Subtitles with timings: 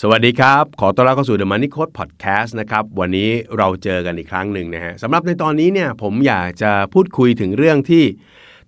[0.00, 8.04] สวัสดีครับ ขอต้อนรับเข้าสู่ The Money Code Podcast นะครับ วันนี้เราเจอกันอีกครั้งหนึ่งนะฮะสำหรับในตอนนี้เนี่ยผมอยากจะพูดคุยถึงเรื่องที่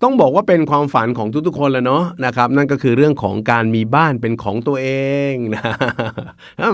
[0.03, 4.89] ต้องบอกว่าเป็นความฝันของทุกๆคนแล้วเนาะนะครับ นั่นก็คือเรื่องของการมีบ้านเป็นของตัวเอ
[5.31, 5.65] งนะ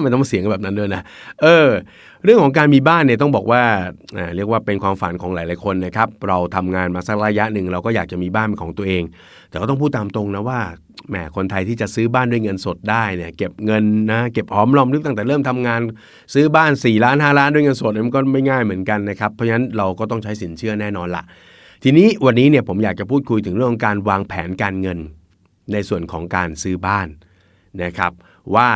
[0.03, 1.03] มันต้องเสียงแบบนั้นด้วยนะ
[1.43, 1.69] เออ
[2.25, 3.62] เรื่องของการมีบ้านเนี่ยต้องบอกว่า
[4.37, 9.03] เรียกว่าเป็นความฝันของหลายๆคนนะครับ เราทำงานมาสักระยะหนึ่งเราก็อยากจะมีบ้านเป็นของตัวเอง
[9.51, 10.61] แต่ก็ต้องพูดตามตรงนะว่า
[11.09, 15.81] แหมคนไทยที่จะซื้อบ้านด้วยเงินสดได้เนี่ยเก็บเงินนะเก็บหอมรอมริบตั้งแต่เริ่มทำงาน
[16.35, 21.23] ซื้อบ้าน4ล้าน5ล้านด้วยเงินสดมันก็ไม่ง่ายเหมือนกันนะครับเพราะฉะนั้นเราก็ต้องใช้สินเชื่อแน่นอนละ
[21.83, 24.99] ทีนี้วันนี้เนี่ยผมอยากจะพูดคุยถึงเรื่องของการวางแผนการเงิน
[25.73, 27.09] ในส่วนของการซื้อบ้าน
[27.83, 28.12] นะครับ
[28.55, 28.69] ว่า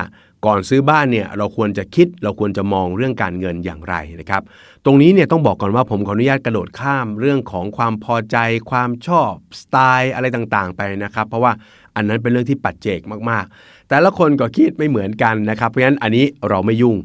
[0.48, 4.42] ก่อนซื้อบ้านเนี่ยเราควรจะคิดเราควรจะมองเรื่องการเงินอย่างไรนะครับ
[4.84, 8.36] ตรงนี้เนี่ยต้องบอกก่อนว่าผมขออนุญาตกระโดดข้ามเรื่องของความพอใจ
[8.70, 11.52] ความชอบสไตล์อะไรต่างๆ ไปนะครับ เพราะว่า
[11.96, 16.96] อันนั้นเป็นเรื่องที่ปัจเจกมากๆ แต่ละคนก็คิดไม่เหมือนกันนะครับ เพราะฉะนั้นอันนี้เราไม่ยุ่ง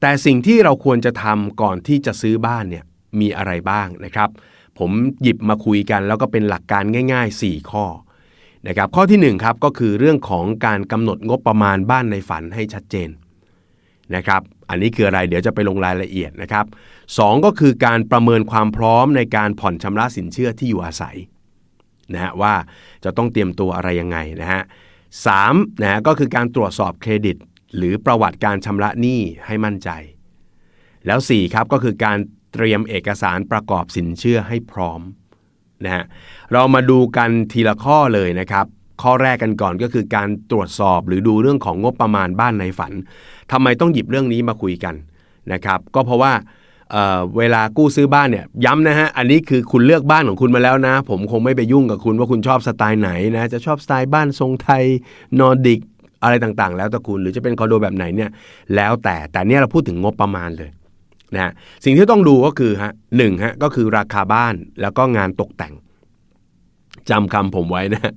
[0.00, 2.84] แต่สิ่งที่เราควรจะทำก่อนที่จะซื้อบ้านเนี่ย
[3.20, 4.28] มีอะไรบ้างนะครับ
[4.78, 4.90] ผม
[5.22, 6.82] หยิบมาคุยกัน แล้วก็เป็นหลักการ
[7.12, 7.84] ง่าย ๆ 4 ข้อ
[8.68, 13.08] นะครับข้อที่1ครับก็คือเรื่องของการกำหนดงบประมาณบ้านในฝันให้ชัดเจน
[14.14, 16.66] นะครับอันนี้คืออะไรเดี๋ยวจะไปลงรายละเอียดนะครับ
[17.18, 21.16] สก็คือการประเมินความพร้อมในการผ่อนชำระสินเชื่อที่อยู่อาศัย
[22.12, 22.54] นะฮะว่า
[23.04, 24.62] จะต้องเตรียมตัวอะไรยังไงนะฮะ
[25.26, 27.36] สามนะฮะก็คือการตรวจสอบเครดิต
[27.76, 29.90] หรือประวัติการชำระหนี้ให้มั่นใจ
[31.06, 32.18] แล้ว4ครับก็คือการ
[32.52, 35.00] เตรียมเอกสารประกอบสินเชื่อให้พร้อม
[35.84, 36.04] นะฮะ
[36.52, 38.66] เรามาดูกันทีละข้อเลยนะครับ
[39.02, 42.92] ข้อแรกกันก่อนก็คือการตรวจสอบหรือดูเรื่องของงบประมาณบ้านในฝัน
[43.52, 44.94] ทำไมต้องหยิบเรื่องนี้มาคุยกัน
[45.52, 46.32] นะครับ ก็เพราะว่า
[46.90, 54.84] เเวลากู้ซื้อบ้านเนี่ยย้ำนะฮะอันนี้คือคุณเลือกบ้านของคุณมาแล้วนะ ผมคงไม่ไปยุ่งกับคุณว่าคุณชอบสไตล์ไหนนะจะชอบสไตล์บ้านทรงไทย
[55.40, 55.80] นอร์ดิก
[56.22, 58.30] อะไรต่างๆ แล้วแต่คุณหรือจะเป็นคอนโดแบบไหนเนี่ย
[58.74, 60.70] แล้วแต่แต่เนี่ยเราพูดถึงงบประมาณเลย
[61.34, 61.52] นะ
[61.84, 65.74] สิ่งที่ต้องดูก็คือฮะหนึ่งฮะก็คือราคาบ้านแล้วก็งานตกแต่ง
[67.10, 68.12] จำคำผมไว้นะ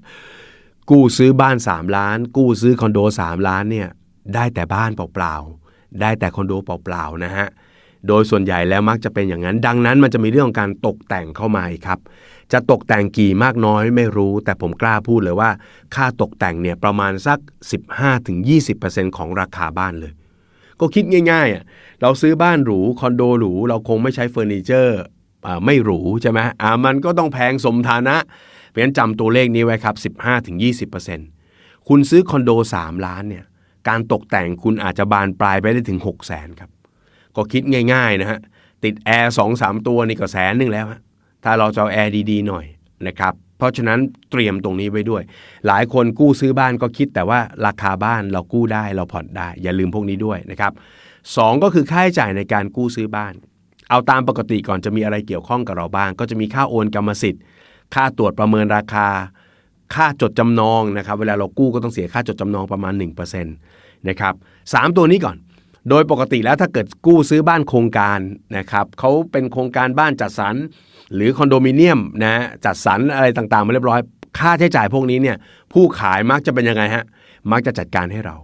[0.90, 3.88] กู้ซื้อบ้าน 3 ล้าน กู้ซื้อคอนโด 3 ล้านเนี่ย
[4.36, 7.48] ได้แต่บ้านเปล่าๆได้แต่คอนโดเปล่าๆนะฮะ
[8.08, 12.00] โดยส่วนใหญ่แล้วมักจะเป็นอย่างนั้น ดังนั้นมันจะมีเรื่องของการตกแต่งเข้ามาครับ
[12.54, 15.50] จะตกแต่งกี่มากน้อยไม่รู้ แต่ผมกล้าพูดเลยว่า
[15.96, 17.40] ค่าตกแต่งเนี่ยประมาณสัก
[18.28, 20.14] 15-20%ของราคาบ้านเลย
[20.80, 21.64] ก็คิดง่ายๆอะ
[22.02, 25.00] เราซื้อบ้านหรูคอนโดหรูเราคงไม่ใช้เฟอร์นิเจอร์
[25.66, 28.16] ไม่หรูใช่ไหมอ่ามันก็ต้องแพงสมฐานะ
[28.70, 29.96] เพราะฉะนั้นจำตัวเลขนี้ไว้ครับ
[30.78, 33.46] 15-20%คุณซื้อคอนโด 3 ล้านเนี่ย
[33.88, 36.70] การตกแต่งคุณอาจจะบานปลายไปได้ถึง 6 0 0 0 0นครับ
[37.38, 38.40] ก็คิดง่ายๆนะฮะ
[38.84, 41.00] ติดแอร์สองสามตัวนี่ก็แสนหนึ่งแล้วฮะ
[41.44, 42.66] ถ้าเราจะเอาแอร์ดีๆหน่อย
[43.08, 44.00] นะครับเพราะฉะนั้น
[44.32, 45.24] เตรียมตรงนี้ไว้ด้วย
[45.68, 50.72] หลายคนกู้ซื้อบ้านก็คิดแต่ว่าราคาบ้านเรากู้ได้เราผ่อนได้ อย่าลืมพวกนี้ด้วยนะครับ
[51.36, 53.34] สก็คือค่าใช้จ่ายในการกู้ซื้อบ้าน
[53.90, 57.44] เอาตามปกติก่อนจะมีอะไรเกี่ยวข้องกับเราบ้าง ก็จะมีค่าโอนกรรมสิทธิ์
[57.96, 59.08] ค่าตรวจประเมินราคา
[59.96, 64.34] ค่าจดจำนองนะครับ เวลาเรากู้ก็ต้องเสียค่าจดจำนองประมาณ 1%นะครับ
[64.74, 65.38] สตัวนี้ก่อน
[65.90, 68.20] โดยปกติแล้วถ้าเกิดกู้ซื้อบ้านโครงการ
[68.58, 70.56] นะครับเขาเป็นโครงการบ้านจัดสรร
[71.14, 74.00] หรือคอนโดมิเนียมนะจัดสรรอะไรต่างๆมาเรียบร้อย
[74.40, 75.38] ค่าใช้จ่ายพวกนี้เนี่ย
[75.74, 77.06] ผู้ขายมักจะเป็นยังไงฮะ
[77.52, 78.36] มักจะจัดการให้เรา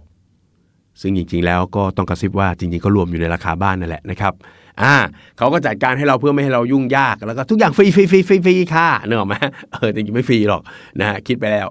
[1.00, 4.34] ซึ่งจริงๆแล้วก็ต้องกระซิบว่าจริงๆ ก็รวมอยู่ในราคาบ้านนั่นแหละนะครับ
[4.82, 4.94] อ่า
[5.38, 9.34] เขาก็จัดการให้เราเพื่อไม่ให้เรายุ่งยากแล้วก็ทุกอย่างฟรีฟรีฟรีฟรีฟรีค่ะเนอะไหม
[9.72, 10.62] เออจริงๆไม่ฟรีหรอก
[11.00, 11.68] นะฮะคิดไปแล้ว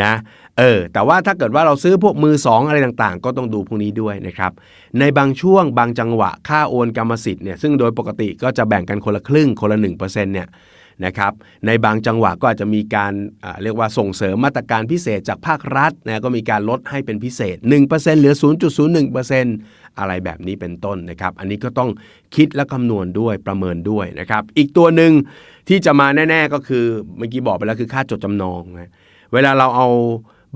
[0.00, 0.10] นะ
[0.58, 4.52] เออแต่ว่าถ้าเกิดว่าเราซื้อพวกมือสองอะไรต่างๆ ก็ต้องดูพวกนี้ด้วยนะครับ
[5.00, 10.48] ในบางช่วงบางจังหวะค่าโอนกรรมสิทธิ์เนี่ยซึ่งโดยปกติก็จะแบ่งกันคนละครึ่งคนละ1%เนี่ย
[11.04, 11.32] นะครับ
[11.66, 13.12] ในบางจังหวะก็อาจจะมีการ
[13.62, 17.56] เรียกว่าส่งเสริมมาตรการพิเศษจากภาครัฐนะก็มีการลดให้เป็นพิเศษ
[17.88, 18.34] 1%เหลือ
[19.16, 21.90] 0.01%อะไรแบบนี้เป็นต้นนะครับ อันนี้ก็ต้อง
[22.36, 25.12] คิดและคำนวณด้วยประเมินด้วยนะครับ อีกตัวหนึ่ง
[25.68, 26.84] ที่จะมาแน่ ๆก็คือ
[27.18, 28.90] เมื่อกี้บอกไปแล้วคือค่าจดจำนองนะ
[29.32, 29.88] เวลาเราเอา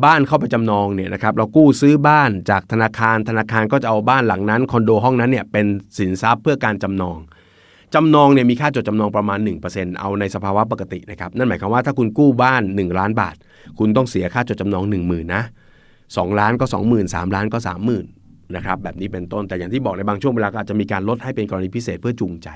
[0.05, 5.67] บ้านเข้าไปจำนองเนี่ยนะครับเรากู้ซื้อบ้านจากธนาคารธนาคารก็จะเอาบ้านหลังนั้นคอนโดห้องนั้นเนี่ยเป็น
[5.99, 7.19] สินทรัพย์เพื่อการจำนอง
[7.95, 13.37] จำนองเนี่ยมีค่าจดจำนองประมาณ 1%เอาในสภาวะปกตินะครับนั่นหมายความว่าถ้าคุณกู้บ้าน 1 ล้านบาท
[13.79, 15.43] คุณต้องเสียค่าจดจำนอง 1 0,000นะ
[15.91, 17.59] 2ล้านก็ 20,000 3 ล้านก็
[18.07, 22.49] 30,000นะครับแบบนี้เป็นต้นแต่อย่างที่บอกในบางช่วงเวลาอาจจะมีการลดให้เป็นกรณีพิเศษเพื่อจูงใจ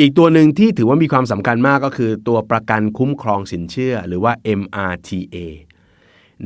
[0.00, 5.36] อีกตัวหนึ่งที่ถือว่ามีความสำคัญมากก็คือตัวประกันคุ้มครองสินเชื่อหรือว่า MRTA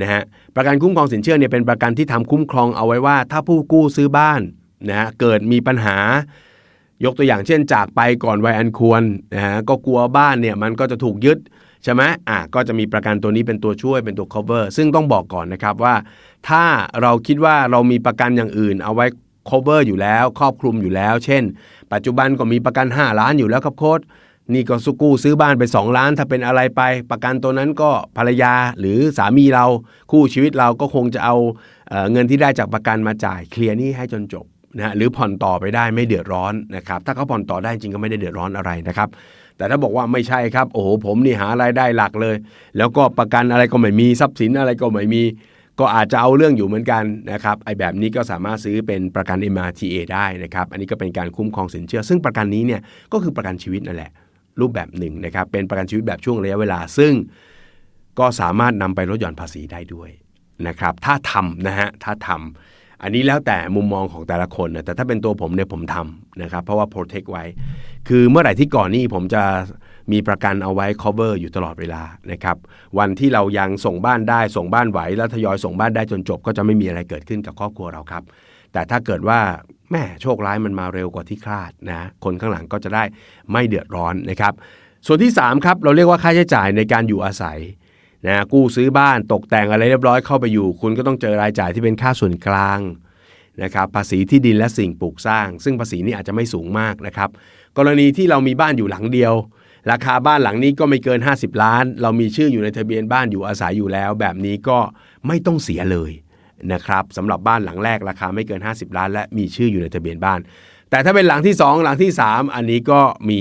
[0.01, 0.23] นะฮะ
[0.57, 4.41] ประกันคุ้มครองสินเชื่อเนี่ยเป็นประกันที่ทำคุ้มครองเอาไว้ว่า ถ้าผู้กู้ซื้อบ้าน
[4.89, 5.99] นะฮะเกิดมีปัญหา
[7.05, 9.03] ยกตัวอย่างเช่นจากไปก่อนวัยอันควร
[9.35, 11.39] นะฮะก็กลัวบ้านเนี่ยมันก็จะถูกยึด
[11.85, 15.95] ใช่ไหมอะก็จะมีประกันตัวนี้เป็นตัวช่วยเป็นตัว cover ซึ่งต้องบอกก่อนนะครับว่า
[16.49, 16.65] ถ้า
[17.03, 19.07] เราคิดว่าเรามีประกันอย่างอื่น เอาไว้
[19.51, 21.43] cover อยู่แล้ว ครอบคลุมอยู่แล้ว เช่น
[21.93, 24.01] ปัจจุบันก็มีประกัน 5 ล้านอยู่แล้วครับโค้ด
[24.55, 29.67] นี่ก็สุกู้ซื้อบ้านไป 2 ล้าน ถ้าเป็นอะไรไป ประกันตัวนั้นก็ภรรยาหรือสามีเรา
[30.13, 31.37] คู่ชีวิตเราก็คงจะเอา
[31.89, 34.45] เเงินที่ได้จากประกันมาจ่ายเคลียร์นี้ให้จนจบ
[34.77, 39.09] นะหรือผ่อนต่อไปได้ไม่เดือดร้อนนะครับถ้าเขาผ่อนต่อได้จริงก็ไม่ได้เดือดร้อนอะไรนะครับ
[39.57, 42.37] แต่ถ้าบอกว่าไม่ใช่ครับ โอ้โหผมนี่หารายได้หลักเลย
[42.79, 45.23] แล้วก็ประกันอะไรก็ไม่มีทรัพย์สินอะไรก็ไม่มี
[45.81, 52.81] ก็อาจจะเอาเรื่องอยู่เหมือนกันนะครับไอ้แบบนี้ก็สามารถซื้อเป็นประกัน MRTA ได้นะครับอันนี้ก็เป็นการคุ้มครองสินเชื่อ ซึ่งประกันนี้เนี่ย
[53.13, 54.11] ก็คือประกันชีวิตนั่นแหละ
[54.61, 57.13] รูปแบบหนึ่งนะครับ เป็นประกันชีวิตแบบช่วงระยะเวลา ซึ่ง
[58.19, 60.11] ก็สามารถนำไปลดหย่อนภาษีได้ด้วย
[60.67, 67.45] นะครับ ถ้าทำนะฮะถ้าทำอันนี้แล้วแต่มุมมองของแต่ละคนนะแต่ถ้าเป็นตัวผมเนี่ยผมทำนะครับ เพราะว่า protect ไว้
[68.09, 69.43] คือเมื่อไหร่ที่ก่อนนี้ผมจะ
[70.13, 72.03] มีประกันเอาไว้ cover อยู่ตลอดเวลา
[72.33, 72.57] นะครับ
[72.99, 78.23] วันที่เรายังส่งบ้านได้ส่งบ้านไหว แล้วทยอยส่งบ้านได้จนจบ ก็จะไม่มีอะไรเกิดขึ้นกับครอบครัวเราครับ
[78.73, 79.41] แต่ถ้าเกิดว่า
[79.93, 83.05] แม่โชคร้ายมันมาเร็วกว่าที่คาดนะคนข้างหลังก็จะได้
[83.53, 84.53] ไม่เดือดร้อนนะครับ
[85.07, 87.59] ส่วนที่3ครับเราเรียกว่าค่าใช้จ่ายในการอยู่อาศัย
[88.27, 92.81] นะกู้ซื้อบ้านตกแต่งอะไรเรียบร้อยเข้าไปอยู่ คุณก็ต้องเจอรายจ่ายที่เป็นค่าส่วนกลาง
[93.63, 97.31] นะครับภาษีที่ดินและสิ่งปลูกสร้าง ซึ่งภาษีนี้อาจจะไม่สูงมากนะครับ
[97.79, 99.35] กรณีที่เรามีบ้านอยู่หลังเดียว
[99.91, 104.79] ราคาบ้านหลังนี้ก็ไม่เกิน 50 ล้าน เรามีชื่ออยู่ในทะเบียนบ้านอยู่อาศัยอยู่แล้ว แบบนี้ก็
[105.27, 106.13] ไม่ต้องเสียเลย
[106.73, 110.41] นะครับสำหรับบ้านหลังแรกราคาไม่เกิน 50 ล้าน และมีชื่ออยู่ในทะเบียนบ้าน
[110.91, 113.01] แต่ถ้าเป็นหลังที่ 2 หลังที่ 3 อันนี้ก็
[113.31, 113.41] มี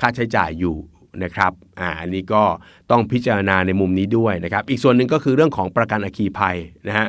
[0.00, 0.76] ค่าใช้จ่ายอยู่
[1.22, 2.42] นะครับอ่าอันนี้ก็
[2.90, 6.56] ต้องพิจารณาในมุมนี้ด้วยนะครับอีกส่วนหนึ่งก็คือเรื่องของประกันอัคคีภัย
[6.88, 7.08] นะฮะ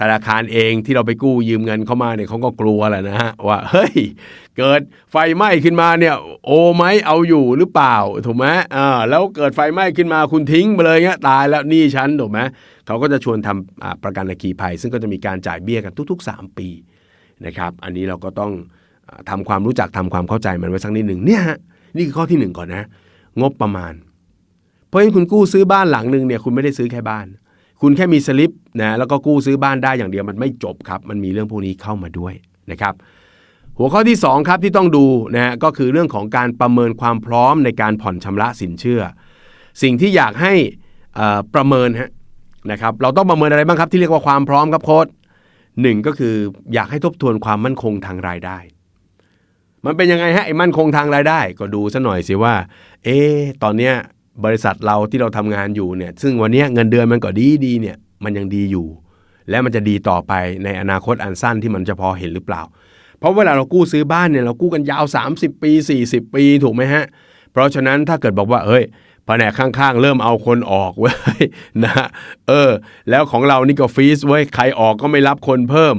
[0.00, 3.94] ธนาคารเองที่เราไปกู้ยืมเงินเข้ามาเนี่ยเขาก็กลัวแหละนะฮะว่าเฮ้ย
[4.58, 4.80] เกิด
[5.10, 6.14] ไฟไหม้ขึ้นมาเนี่ย
[6.46, 7.96] โอไหมเอาอยู่หรือเปล่า
[8.26, 8.46] ถูกไหม
[8.76, 12.40] อ่าแล้วเกิดไฟไหม้ขึ้นมาคุณทิ้งไปเลยเงี้ยตายแล้วนี่ฉันถูกไหม
[12.86, 16.68] เขาก็จะชวนทำประกันอัคคีภัย ซึ่งก็จะมีการจ่ายเบี้ยกันทุก ๆ 3 ปี
[17.46, 18.52] นะครับ อันนี้เราก็ต้อง
[19.30, 21.58] ทำความรู้จักทำความเข้าใจมันไว้สักนิดหนึ่งเนี่ยฮะ
[21.96, 22.84] นี่คือข้อที่ 1 ก่อนนะ
[23.40, 23.92] งบประมาณ
[24.88, 27.26] เพราะฉะนั้นคุณกู้ซื้อบ้านหลังหนึ่งเนี่ยคุณไม่ได้ซื้อแค่บ้าน
[27.82, 28.50] คุณแค่มีสลิป
[28.80, 32.34] นะแล้วก็กู้ซื้อบ้านได้อย่างเดียวมันไม่จบครับ มันมีเรื่องพวกนี้เข้ามาด้วย
[32.70, 32.94] นะครับ
[33.78, 35.04] หัวข้อที่ 2 ครับที่ต้องดู
[35.36, 39.02] นะก็คือเรื่องของการประเมินความพร้อมในการผ่อนชำระสินเชื่อ
[39.82, 40.54] สิ่งที่อยากให้
[41.54, 42.10] ประเมินฮะ
[42.70, 45.06] นะครับเราต้องประเมินอะไรบ้างครับที่เรียกว่าความพร้อมครับโค้ด
[45.82, 46.34] หนึ่งก็คือ
[46.74, 48.58] อยากให้ทบทวนความมั่นคงทางรายได้
[49.84, 52.54] มันเป็นยังไงฮะไอ้มั่นคงทางรายได้ ก็ดูซะหน่อยสิว่า
[53.04, 53.18] เอ๊
[53.62, 53.94] ตอนเนี้ย
[54.44, 58.86] บริษัทเราที่เราทำงานอยู่เนี่ย ซึ่งวันนี้เงินเดือนมันก็ดีดีเนี่ย มันยังดีอยู่
[59.50, 60.32] และมันจะดีต่อไป
[60.64, 62.62] ในอนาคตอันสั้นที่มันจะพอเห็นหรือเปล่า
[63.18, 65.72] เพราะเวลาเรากู้ซื้อบ้านเนี่ยเรากู้กันยาว 30 ปี
[66.04, 67.04] 40 ปีถูกไหมฮะ
[67.54, 68.84] เพราะฉะนั้นถ้าเกิดบอกว่าเฮ้ย
[69.26, 71.42] แผนกข้างๆ เริ่มเอาคนออกเว้ย
[71.84, 72.06] นะ
[72.48, 72.70] เออ
[73.10, 75.96] แล้วของเรานี่ก็ฟีสเว้ยใครออกก็ไม่รับคนเพิ่ม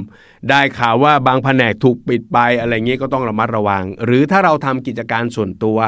[0.50, 5.78] ได้ข่าวว่าบางแผนกถูกปิดไปอะไรเงี้ยก็ต้องระมัดระวัง หรือถ้าเราทำกิจการส่วนตัว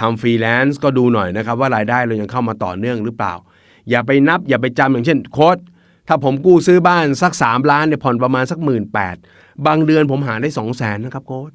[0.00, 3.34] ทำฟรีแลนซ์ก็ดูหน่อยนะครับ ว่ารายได้เรายังเข้ามาต่อเนื่องหรือเปล่า
[3.90, 5.58] อย่าไปนับอย่าไปจำอย่างเช่นโค้ด
[6.08, 9.16] ถ้าผมกู้ซื้อบ้านสัก 3 ล้านเนี่ยผ่อนประมาณสักหมื่นแปด
[9.66, 11.50] บางเดือนผมหาได้2 0 0แสนนะครับโค้ด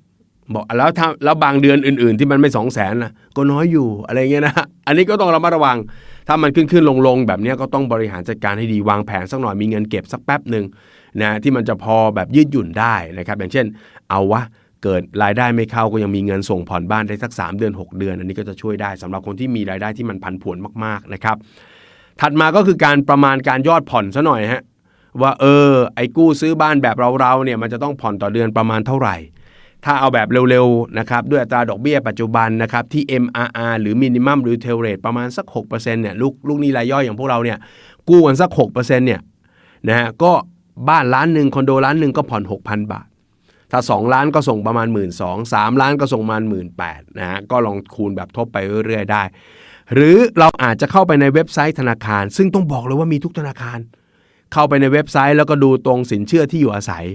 [0.53, 4.55] บอกแล้วถ้าแล้วบางเดือนอื่น ๆ ที่มันไม่สองแสนนะก็น้อยอยู่อะไรเงี้ยนะ
[4.87, 5.77] อันนี้ก็ต้องระมัดระวัง
[6.27, 10.65] ถ้ามันขึ้นขึ้นลงลงแบบนี้ก็ต้องบริหารจัดการให้ดีวางแผนสักหน่อยมีเงินเก็บสักแป๊บหนึ่ง
[11.21, 13.65] นะที่มันจะพอแบบยืดหยุ่นได้นะครับ อย่างเช่น
[14.09, 14.41] เอาวะ
[14.83, 21.35] เกิดรายได้ไม่เข้าก็ยังมีเงินส่งผ่อนบ้านได้สัก 3 เดือน 6 เดือน อันนี้ก็จะช่วยได้สำหรับคนที่มีรายได้ที่มันพันผวนมากๆนะครับ
[22.21, 24.61] ถัดมาก็คือการประมาณการยอดผ่อนซะหน่อยฮะ
[25.21, 29.15] ว่าเออไอ้กู้ซื้อบ้านแบบเราๆเนี่ยมันจะต้องผ่อนต่อเดือนประมาณเท่าไหร่
[29.87, 37.57] ถ้าเอาแบบเร็วๆนะครับด้วยอัตราดอกเบี้ยปัจจุบันนะครับที่ MRR หรือ Minimum Retail Rate ประมาณสัก6%เนี่ยลูกลูกนี้รายย่อยอย่างพวกเราเนี่ย
[38.09, 39.21] กู้กันสัก6%เนี่ย
[39.87, 40.31] นะฮะก็
[40.89, 43.07] บ้านล้านหนึ่งคอนโดล้านหนึ่งก็ผ่อน 6,000 บาท
[43.71, 45.09] ถ้า 2 ล้านก็ส่งประมาณ 1 2ื่น
[45.53, 46.67] สามล้านก็ส่งประมาณ 1 8ื่น
[47.19, 49.23] นะฮะก็ลองคูณแบบทบไปเรื่อยๆได้
[49.93, 53.79] หรือเราอาจจะเข้าไปในเว็บไซต์ธนาคาร ซึ่งต้องบอกเลยว่ามีทุกธนาคาร
[54.53, 57.05] เข้าไปในเว็บไซต์แล้วก็ดูตรงสินเชื่อที่อยู่อาศัย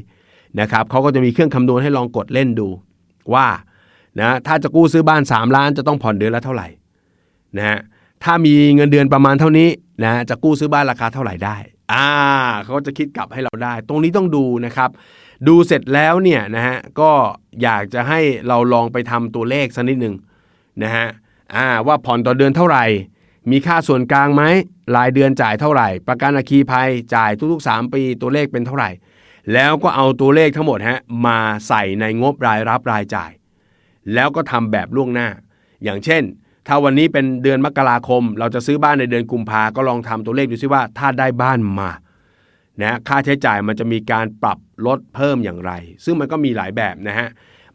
[0.60, 2.68] นะครับเขาก็จะมีเครื่องคำนวณให้ลองกดเล่นดู
[3.34, 3.46] ว่า
[4.20, 6.68] นะถ้าจะกู้ซื้อบ้าน 3 ล้านจะต้องผ่อนเดือนละเท่าไหร่
[7.56, 7.78] นะฮะ
[8.24, 9.68] ถ้ามีเงินเดือนประมาณเท่านี้
[10.04, 11.56] นะจะกู้ซื้อบ้านราคาเท่าไหร่ได้
[11.92, 12.08] อ่า
[12.64, 14.90] เขาจะคิดกลับให้เราได้ ตรงนี้ต้องดูนะครับ
[15.48, 17.10] ดูเสร็จแล้วเนี่ยนะฮะก็
[17.62, 20.14] อยากจะให้เราลองไปทำตัวเลขสักนิดหนึ่ง
[20.82, 21.06] นะฮะ
[21.54, 22.84] อ่าว่าผ่อนต่อเดือนเท่าไหร่
[23.50, 24.42] มีค่าส่วนกลางไหม
[24.96, 28.90] รายเดือนจ่ายเท่าไหร่ ประกันอัคคีภัยจ่ายทุกๆ 3 ปีตัวเลขเป็นเท่าไหร่
[29.52, 33.30] แล้วก็เอาตัวเลขทั้งหมดฮะมาใส่ในงบรายรับรายจ่าย
[34.14, 35.28] แล้วก็ทำแบบล่วงหน้า
[35.84, 36.22] อย่างเช่น
[36.66, 41.90] ถ้าวันนี้เป็นเดือนมกราคม เราจะซื้อบ้านในเดือนกุมภาก็ลองทำตัวเลขดูซิว่าถ้าได้บ้านมา
[42.82, 45.72] นะค่าใช้จ่ายมันจะมีการปรับลดเพิ่มอย่างไร
[46.04, 47.28] ซึ่งมันก็มีหลายแบบนะฮะ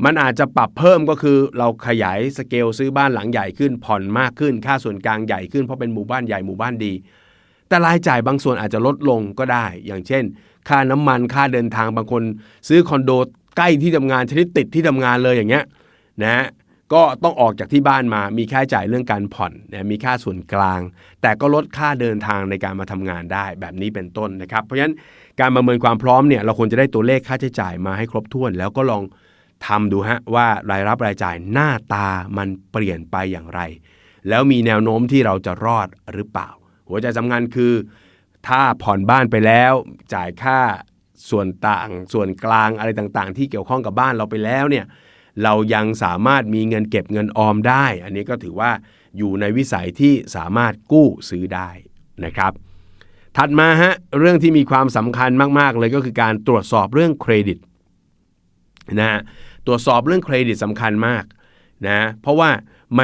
[0.06, 6.94] มันอาจจะปรับเพิ่มก็คือเราขยายสเกลซื้อบ้านหลังใหญ่ขึ้น ผ่อนมากขึ้น ค่าส่วนกลางใหญ่ขึ้นเพราะเป็นหมู่บ้านใหญ่หมู่บ้านดี
[7.68, 10.24] แต่รายจ่ายบางส่วนอาจจะลดลงก็ได้ อย่างเช่น
[10.70, 12.24] ค่าน้ำมันค่าเดินทางบางคน
[12.68, 13.12] ซื้อคอนโด
[13.58, 15.64] ใกล้ที่ทำงานชนิดติดที่ทำงานเลยอย่างเงี้ย
[16.24, 16.46] นะ
[16.94, 20.82] ก็ต้องออกจากที่บ้านมา มีค่าใช้จ่ายเรื่องการผ่อนนะมีค่าส่วนกลาง
[21.22, 24.96] แต่ก็ลดค่าเดินทางในการมาทำงานได้แบบนี้เป็นต้นนะครับ เพราะฉะนั้น
[25.40, 29.04] การประเมินความพร้อมเนี่ยเราควรจะได้ตัวเลขค่าใช้จ่ายมาให้ครบถ้วน แล้วก็ลอง
[29.68, 32.08] ทำดูฮะว่ารายรับรายจ่ายหน้าตา
[32.38, 33.62] มันเปลี่ยนไปอย่างไร
[34.30, 36.50] แล้วมีแนวโน้มที่เราจะรอดหรือเปล่า
[36.90, 37.74] หัวใจสำคัญคือ
[38.48, 39.74] ถ้าผ่อนบ้านไปแล้ว
[40.14, 40.60] จ่ายค่า
[41.30, 44.86] ส่วนต่างส่วนกลางอะไรต่างๆ ที่เกี่ยวข้องกับบ้านเราไปแล้วเนี่ย
[45.44, 48.72] เรายังสามารถมีเงินเก็บเงินออมได้ อันนี้ก็ถือว่า
[49.18, 51.70] อยู่ในวิสัยที่สามารถกู้ซื้อได้
[52.26, 52.52] นะครับ
[53.38, 57.58] ถัดมาฮะเรื่องที่มีความสำคัญมากๆ เลยก็คือการตรวจสอบเรื่องเครดิต
[59.00, 59.20] นะ
[59.68, 61.24] ตรวจสอบเรื่องเครดิตสำคัญมาก
[61.88, 62.50] นะเพราะว่า
[62.94, 63.02] แหม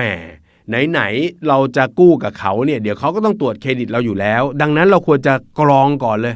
[0.92, 6.36] ไหนๆเราจะกู้กับเขาเนี่ยเดี๋ยวเขาก็ต้องตรวจเครดิตเราอยู่แล้ว ดังนั้นเราควรจะกรองก่อนเลย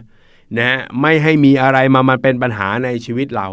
[0.60, 3.48] นะไม่ให้มีอะไรมามันเป็นปัญหาในชีวิตเรา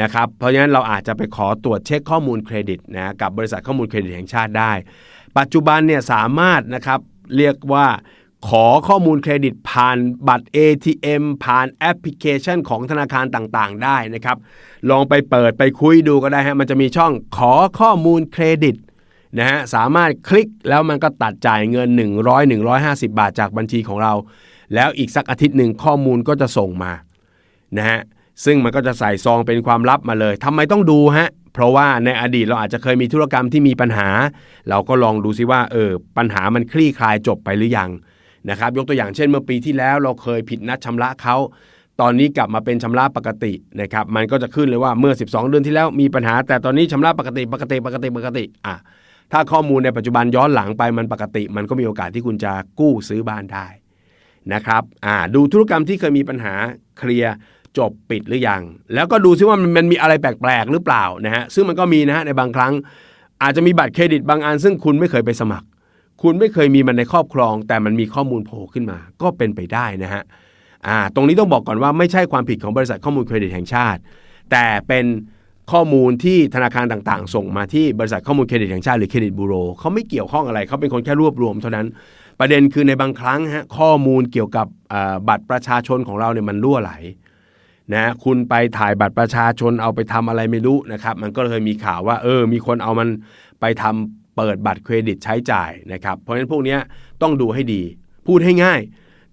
[0.00, 4.72] นะครับเพราะฉะนั้นเราอาจจะไปขอตรวจเช็คข้อมูลเครดิตนะกับบริษัทข้อมูลเครดิตแห่งชาติได้
[5.38, 7.00] ปัจจุบันเนี่ยสามารถนะครับ
[7.36, 7.86] เรียกว่า
[8.48, 9.96] ขอข้อมูลเครดิตผ่าน
[10.28, 14.36] บัตร ATM ผ่านแอปพลิเคชันของธนาคารต่างๆ ได้นะครับ
[14.90, 18.76] ลองไปเปิดไปคุยดูก็ได้ฮะมันจะมีช่องขอข้อมูลเครดิต
[19.36, 21.88] นะฮะสามารถคลิกแล้วมันก็ตัดจ่ายเงิน
[22.28, 24.12] 100 150 บาทจากบัญชีของเรา
[24.74, 26.92] แล้วอีกสักอาทิตย์หนึ่งข้อมูลก็จะส่งมา
[27.78, 28.00] นะฮะ
[28.44, 34.08] ซึ่งมันก็จะใส่ซองเป็นความลับมาเลยทำไมต้องดูฮะเพราะว่าในอดีตเราอาจจะเคยมีธุรกรรมที่มีปัญหา
[34.68, 37.90] เราก็ลองดูซิว่าเออปัญหามันคลี่คลายจบไปหรือยัง
[38.50, 41.36] นะครับยกตัวอย่างเช่นเมื่อปีที่แล้วเราเคยผิดนัดชำระเขา
[42.00, 48.74] ตอนนี้กลับมาเป็นชำระปกตินะครับมันก็จะขึ้นเลยว่าเมื่อ 12 เดือนที่แล้วมีปัญหา แต่ตอนนี้ชำระปกติปกติปกติปกติอะ
[49.32, 53.66] ถ้าข้อมูลในปัจจุบันย้อนหลังไปมันปกติ มันก็มีโอกาสที่คุณจะกู้ซื้อบ้านได้
[54.54, 56.54] นะครับอ่าดูธุรกรรมที่เคยมีปัญหา
[56.98, 57.34] เคลียร์
[57.78, 58.62] จบปิดหรือยัง
[58.94, 62.72] แล้วก็ดูซิว่ามันมีอะไรแปลกๆหรือเปล่านะฮะซึ่งมันก็มีนะฮะในบางครั้ง
[63.42, 65.66] อาจจะมีบัตรเครดิตบางอัน ซึ่งคุณไม่เคยไปสมัคร
[66.22, 70.22] คุณไม่เคยมีมันในครอบครอง แต่มันมีข้อมูลโผล่ขึ้นมา ก็เป็นไปได้นะฮะ
[70.86, 74.00] อ่าตรงนี้ต้องบอกก่อนว่าไม่ใช่ความผิดของบริษัทข้อมูลเครดิตแห่งชาติ
[74.50, 75.04] แต่เป็น
[75.72, 81.86] ข้อมูลที่ธนาคารต่างๆ ส่งมาที่บริษัทข้อมูลเครดิตแห่งชาติหรือเครดิตบูโรเขาไม่เกี่ยวข้องอะไรเขาเป็นคนแค่รวบรวมเท่านั้น
[82.40, 84.66] ประเด็นคือในบางครั้งฮะข้อมูลเกี่ยวกับ
[85.28, 86.92] บัตรประชาชนของเราเนี่ยมันรั่วไหล
[87.94, 93.08] นะคุณไปถ่ายบัตรประชาชนเอาไปทำอะไรไม่รู้นะครับ มันก็เลยมีข่าวว่า เออ มีคนเอามัน
[93.60, 96.76] ไปทำเปิดบัตรเครดิตใช้จ่ายนะครับ เพราะฉะนั้นพวกนี้
[97.22, 97.82] ต้องดูให้ดี
[98.26, 98.80] พูดให้ง่าย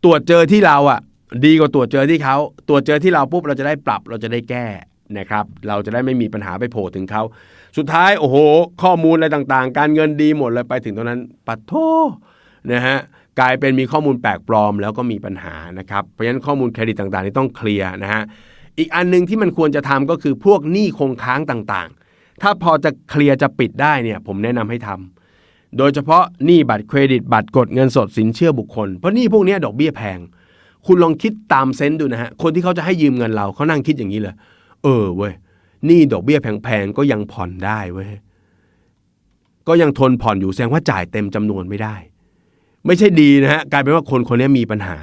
[0.03, 0.99] ตรวจเจอที่เราอะ
[1.45, 2.37] ดีกว่าตรวจเจอที่เขา
[2.67, 4.65] ตรวจเจอที่เราปุ๊บเราจะได้ปรับเราจะได้แก้
[5.17, 7.23] นะครับเราจะได้ไม่มีปัญหาไปโผล่ถึงเขา
[7.77, 8.37] สุดท้ายโอ้โห
[8.83, 11.73] ข้อมูลอะไรต่างๆ การเงินดีหมดเลยไปถึงตรงนั้นปัดโท
[12.71, 12.97] นะฮะ
[13.39, 18.23] กลายเป็นมีข้อมูลแปลกปลอมแล้วก็มีปัญหานะครับเพราะฉะนั้นข้อมูลเครดิตต่างๆนี่ต้องเคลียร์นะฮะ
[18.77, 30.19] อีกอันนึงที่มันควรจะทำก็คือพวกหนี้คงค้างต่างๆ ถ้าพอจะเคลียร์จะปิดได้เนี่ยผมแนะนำให้ทำโดยเฉพาะหนี้บัตรเครดิตบัตรกดเงินสดสินเชื่อบุคคลเพราะหนี้พวกนี้ดอกเบี้ยแพง
[30.85, 34.35] คุณลองคิดตามเซนต์ดูนะฮะคนที่เขาจะให้ยืมเงินเราเขานั่งคิดอย่างนี้เลย
[34.85, 35.33] เออเว้ย
[35.85, 38.09] หนี้ดอกเบี้ยแพงๆก็ยังผ่อนได้เว้ย
[39.67, 41.95] ก็ยังทนผ่อนอยู่แสดงว่าจ่ายเต็มจำนวนไม่ได้
[42.85, 44.97] ไม่ใช่ดีนะฮะกลายเป็นว่าคนคนนี้มีปัญหา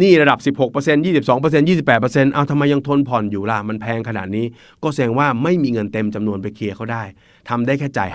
[0.00, 4.46] นี่ระดับ 16% 22% 28%เอาทำไมยังทนผ่อนอยู่ล่ะ มันแพงขนาดนี้
[4.82, 7.02] ก็แสดงว่าไม่มีเงินเต็มจำนวนไปเคลียร์เขาได้
[7.48, 8.10] ทำได้แค่จ่าย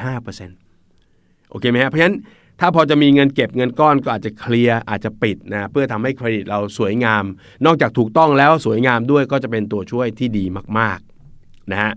[0.72, 2.16] 5%โอเคไหมฮะเพราะฉะนั้น
[2.60, 7.24] ถ้าพอจะมีเงินเก็บเงินก้อนก็อาจจะเคลียร์อาจจะปิดนะเพื่อทำให้เครดิตเราสวยงาม
[7.65, 10.45] นอกจากถูกต้องแล้วสวยงามด้วยก็จะเป็นตัวช่วยที่ดี
[10.79, 11.93] มากๆนะฮะ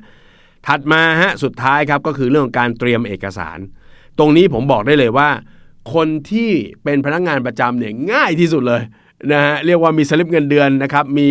[0.66, 3.58] ถัดมาฮะสุดท้ายครับก็คือเรื่องของการเตรียมเอกสาร
[4.18, 5.28] ตรงนี้ผมบอกได้เลยว่า
[5.94, 6.50] คนที่
[6.84, 8.82] เป็นพนักงานประจำเนี่ยง่ายที่สุดเลย
[9.32, 11.30] นะฮะเรียกว่ามีสลิปเงินเดือนนะครับมี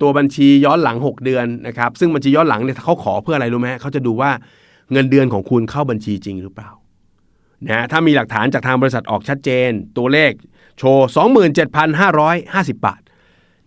[0.00, 4.30] ตัวบัญชีย้อนหลัง 6 เดือนนะครับซึ่งบัญชีย้อนหลังเนี่ยเขาขอเพื่ออะไรรู้ไหมเขาจะดูว่า
[4.92, 6.70] เงินเดือนของคุณเข้าบัญชีจริงหรือเปล่า
[7.68, 10.32] นะถ้ามีหลักฐานจากทางบริษัทออกชัดเจน ตัวเลข
[10.78, 11.08] โชว์
[11.70, 13.00] 27,550 บาท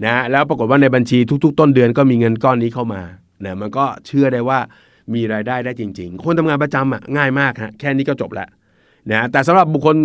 [0.05, 3.01] นะแล้วปรากฏว่าในบัญชีทุก ๆ ต้นเดือนก็มีเงินก้อนนี้เข้ามา
[3.45, 4.59] นะมันก็เชื่อได้ว่า
[5.13, 8.49] มีรายได้ได้จริง ๆ คนทำงานประจำอะง่ายมากฮะแค่นี้ก็จบแล้ว
[9.11, 9.97] นะแต่สำหรับบุคคล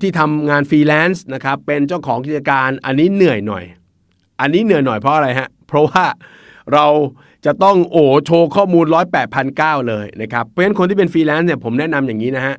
[0.00, 3.64] ที่ทำงานฟรีแลนซ์นะครับเป็นเจ้าของกิจการอันนี้เหนื่อยหน่อย
[4.40, 6.04] อันนี้เหนื่อยหน่อยเพราะอะไรฮะเพราะว่า
[6.72, 6.86] เรา
[7.46, 12.56] จะต้องโอ้โชว์ข้อมูลร้อยแปดพันเก้าเลยนะครับเพราะฉะนั้นคนที่เป็นฟรีแลนซ์เนี่ยผมแนะนำอย่างนี้นะฮะ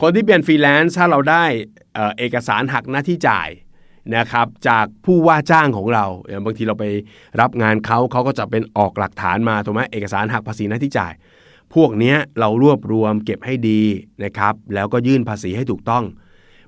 [0.00, 1.44] คนที่เป็นฟรีแลนซ์ถ้าเราได้
[2.18, 3.48] เอกสารหักหน้าที่จ่าย
[4.16, 6.84] นะครับจากผู้ว่าจ้างของเราอย่างบางทีเราไป
[7.40, 11.12] รับงานเขาเขาก็จะเป็นออกหลักฐานมาถูกไหมเอกสารหักภาษีหน้าที่จ่าย
[11.74, 13.82] พวกเนี้ยเรารวบรวมเก็บให้ดี
[14.24, 16.04] นะครับแล้วก็ยื่นภาษีให้ถูกต้อง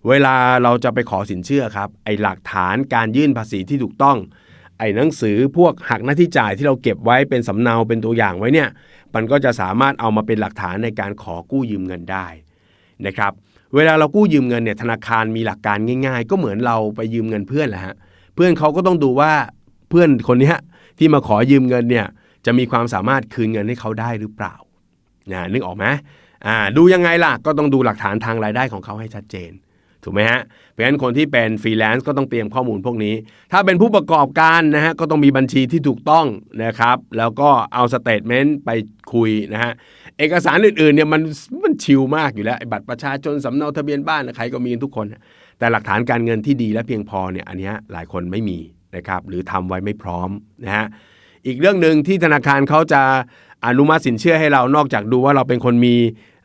[0.09, 4.17] เวลาเราจะไปขอสินเชื่อครับไอหลักฐานการยื่นภาษีที่ถูกต้อง
[4.79, 8.69] ไอ้หนังสือพวกหักหน้าที่จ่ายที่เราเก็บไว้เป็นสำเนาเป็นตัวอย่างไว้เนี่ย
[9.15, 12.27] มันก็จะสามารถเอามาเป็นหลักฐานในการขอกู้ยืมเงินได้
[13.07, 13.33] นะครับ
[13.75, 17.95] เวลาเรากู้ยืมเงินเนี่ยธนาคารมีหลักการง่าย ๆ ก็เหมือนเราไปยืมเงินเพื่อนแหละฮะ
[18.35, 19.33] เพื่อนเขาก็ต้องดูว่า
[19.91, 20.55] เพื่อนคนนี้
[20.99, 22.07] ที่มาขอยืมเงินเนี่ย
[22.47, 24.55] จะมีความสามารถคืนเงินให้เขาได้หรือเปล่า
[25.33, 25.85] นะนึกออกไหม
[26.47, 29.53] อ่าดูยังไงล่ะก็ต้องดูหลักฐานทางรายได้ของเขาให้ชัดเจน
[30.05, 30.41] ถูกไหมฮะ
[30.73, 33.15] เพราะฉะนั้นคนที่เป็นฟรีแลนซ์ก็ต้องเตรียมข้อมูลพวกนี้
[33.53, 36.27] ถ้าเป็นผู้ประกอบการนะฮะก็ต้องมีบัญชีที่ถูกต้อง
[36.65, 38.71] นะครับ แล้วก็เอา statement ไป
[39.13, 39.73] คุยนะฮะ
[40.19, 41.19] เอกสารอื่นๆเนี่ยมั
[41.66, 45.07] น ชิลมากอยู่แล้วไอ้บัตรประชาชนสำเนาทะเบียนบ้านใครก็มีกันทุกคน
[45.59, 48.59] แต่หลักฐานการเงินที่ดีและเพียงพอเนี่ยอันเนี้ยหลายคนไม่มี
[48.97, 50.31] นะครับหรือทำไว้ไม่พร้อม
[50.65, 50.87] นะฮะ
[51.47, 53.03] อีกเรื่องหนึ่งที่ธนาคารเขาจะ
[53.67, 55.95] อนุมัติสินเชื่อให้เรานอกจากดูว่าเราเป็นคนมี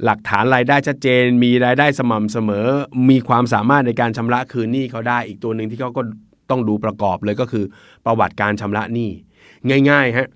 [0.05, 2.67] หลักฐานรายได้ชัดเจน มีรายได้สม่ำเสมอ
[3.09, 6.01] มีความสามารถในการชำระคืนหนี้เขาได้ อีกตัวหนึ่งที่เขาก็
[6.49, 7.65] ต้องดูประกอบเลยก็คือ
[8.05, 9.09] ประวัติการชำระหนี้
[9.89, 10.29] ง่ายๆฮะ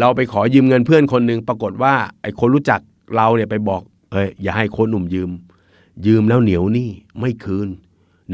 [0.00, 2.80] เราไปขอยืมเงินเพื่อนคนหนึ่งปรากฏว่าไอ้คนรู้จัก
[3.16, 5.30] เราเนี่ยไปบอก เอ้ยอย่าให้คนหนุ่มยืม
[6.06, 7.68] ยืมแล้วเหนียวหนี้ไม่คืน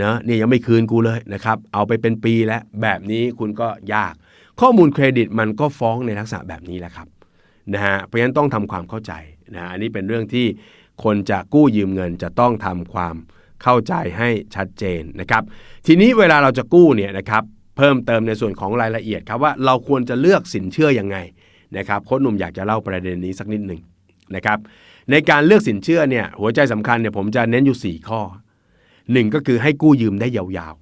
[0.02, 4.14] นะเนี่ยยังไม่คืนกูเลยนะครับ เอาไปเป็นปีแล้วแบบนี้คุณก็ยาก
[4.60, 7.08] ข้อมูลเครดิตมันก็ฟ้องในลักษณะแบบนี้แหละครับ
[7.74, 9.12] นะฮะเพราะฉะนั้นต้องทำความเข้าใจ
[9.54, 10.46] นะอันนี้เป็นเรื่องที่
[11.04, 13.14] คนจะกู้ยืมเงินจะต้องทำความ
[13.62, 15.42] เข้าใจให้ชัดเจนนะครับ
[15.86, 17.42] ทีนี้เวลาเราจะกู้เนี่ยนะครับ
[17.76, 21.16] เพิ่มเติมในส่วนของรายละเอียดครับว่าเราควรจะเลือกสินเชื่อยังไง
[21.76, 23.80] นะครับโค้ชหนุ่มอยากจะเล่าประเด็นนี้สักนิดหนึ่ง
[24.34, 24.58] นะครับ
[25.10, 28.20] ในการเลือกสินเชื่อเนี่ยหัวใจสำคัญเนี่ยผมจะเน้นอยู่ 4 ข้อ
[28.76, 30.74] 1 ก็คือให้กู้ยืมได้ยาว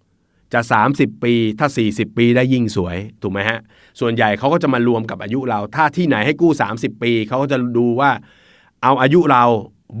[0.00, 0.60] ๆ จะ
[0.92, 3.58] 30 ปีถ้า 40 ปีได้ยิ่งสวยถูกไหมฮะ
[4.00, 8.10] ส่วนใหญ่เขาก็จะมารวมกับอายุเรา ถ้าที่ไหนให้กู้ 30 ปีเขาก็จะดูว่า
[8.82, 9.44] เอาอายุเรา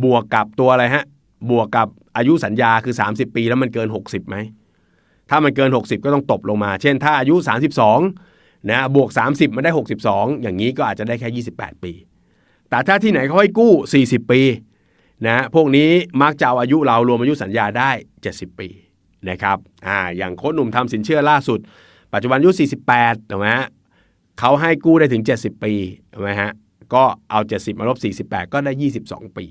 [0.04, 1.04] บวกกับตัวอะไรฮะ
[1.50, 4.36] บวกกับอายุสัญญาคือ 30 ปีแล้วมันเกิน 60ไหม
[5.30, 7.34] ถ้ามันเกิน 60 ก็ต้องตบลงมา เช่น ถ้าอายุ
[8.02, 9.70] 32นะบวก 30 มันได้
[10.06, 11.92] 62 อย่างนี้ก็อาจจะได้แค่ 28 ปี
[12.70, 13.72] แต่ถ้าที่ไหนเขาให้กู้
[14.04, 14.40] 40 ปี
[15.26, 15.90] นะพวกนี้
[16.22, 17.90] มักจะเอาอายุเรารวมอายุสัญญาได้
[18.24, 18.68] 70 ปี
[19.30, 21.58] นะครับอ่าอย่างโค้ชหนุ่มทำสินเชื่อล่าสุด
[22.12, 22.50] ปัจจุบันอายุ
[22.90, 23.66] 48ถูกไหมฮะ
[24.40, 25.72] เขาให้กู้ได้ถึง 70 ปี
[26.12, 26.50] ถูกไหมฮะ
[26.94, 27.90] ก็เอา 70 มาล
[28.22, 28.72] บ 48 ก็ได้
[29.06, 29.46] 22 ปี